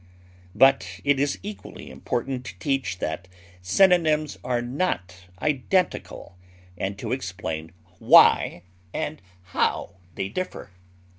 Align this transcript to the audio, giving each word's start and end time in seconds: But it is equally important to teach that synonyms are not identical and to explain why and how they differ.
But 0.55 0.99
it 1.03 1.19
is 1.19 1.37
equally 1.43 1.91
important 1.91 2.43
to 2.45 2.57
teach 2.57 2.97
that 2.97 3.27
synonyms 3.61 4.39
are 4.43 4.59
not 4.59 5.25
identical 5.39 6.39
and 6.75 6.97
to 6.97 7.11
explain 7.11 7.71
why 7.99 8.63
and 8.95 9.21
how 9.53 9.97
they 10.15 10.27
differ. 10.27 10.71